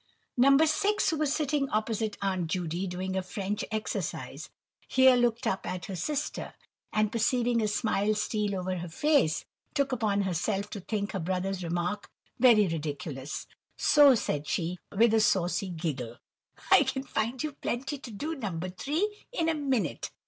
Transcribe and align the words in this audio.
No. 0.35 0.57
6, 0.57 1.11
who 1.11 1.17
was 1.17 1.31
sitting 1.31 1.69
opposite 1.69 2.17
Aunt 2.23 2.47
Judy, 2.47 2.87
doing 2.87 3.15
a 3.15 3.21
French 3.21 3.63
exercise, 3.71 4.49
here 4.87 5.15
looked 5.15 5.45
up 5.45 5.63
at 5.67 5.85
her 5.85 5.95
sister, 5.95 6.55
and 6.91 7.11
perceiving 7.11 7.61
a 7.61 7.67
smile 7.67 8.15
steal 8.15 8.55
over 8.55 8.77
her 8.77 8.89
face, 8.89 9.45
took 9.75 9.91
upon 9.91 10.21
herself 10.21 10.71
to 10.71 10.79
think 10.79 11.11
her 11.11 11.19
brother's 11.19 11.63
remark 11.63 12.09
very 12.39 12.65
ridiculous, 12.67 13.45
so, 13.77 14.15
said 14.15 14.47
she, 14.47 14.79
with 14.91 15.13
a 15.13 15.21
saucy 15.21 15.69
giggle:— 15.69 16.17
"I 16.71 16.81
can 16.81 17.03
find 17.03 17.43
you 17.43 17.51
plenty 17.51 17.99
to 17.99 18.09
do, 18.09 18.33
No. 18.33 18.59
3, 18.75 19.25
in 19.33 19.49
a 19.49 19.53
minute. 19.53 20.09